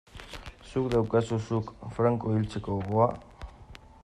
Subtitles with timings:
[0.69, 1.69] Zuk daukazu, zuk,
[1.99, 3.11] Franco hiltzeko gogoa?